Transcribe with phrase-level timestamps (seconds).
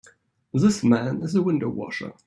[0.51, 2.13] This man is a window washer.